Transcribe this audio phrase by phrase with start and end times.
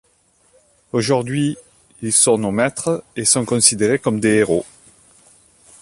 [0.93, 1.57] Aujourd'hui,
[2.01, 4.65] ils sont nos maîtres et sont considérés comme des héros.